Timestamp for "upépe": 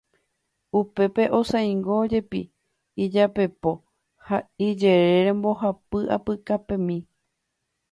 0.79-1.23